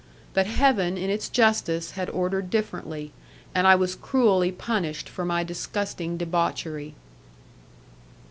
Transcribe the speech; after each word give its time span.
But 0.33 0.47
Heaven 0.47 0.97
in 0.97 1.11
its 1.11 1.29
justice 1.29 1.91
had 1.91 2.09
ordered 2.09 2.49
differently, 2.49 3.11
and 3.53 3.67
I 3.67 3.75
was 3.75 3.93
cruelly 3.95 4.51
punished 4.51 5.07
for 5.07 5.25
my 5.25 5.43
disgusting 5.43 6.17
debauchery. 6.17 6.95